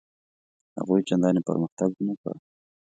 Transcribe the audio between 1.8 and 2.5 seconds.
ونه کړ.